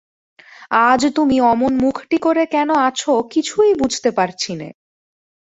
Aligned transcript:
আজ 0.89 1.01
তুমি 1.15 1.37
অমন 1.51 1.73
মুখটি 1.75 2.17
করে 2.17 2.43
কেন 2.45 2.69
আছ 2.87 3.01
কিছুই 3.31 3.71
বুঝতে 3.73 4.09
পারছি 4.11 4.51
নে। 4.55 4.69